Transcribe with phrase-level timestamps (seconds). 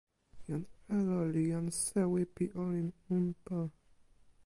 [0.47, 0.63] jan
[0.95, 3.57] Elo li jan sewi pi olin unpa.